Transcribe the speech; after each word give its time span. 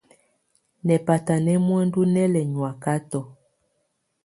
Nɛ́ 0.85 0.97
batá 1.05 1.35
nɛ́ 1.45 1.57
muǝndú 1.65 2.01
nɛ́ 2.13 2.27
lɛ 2.33 2.41
nyɔ̀ákatɔ. 2.51 3.19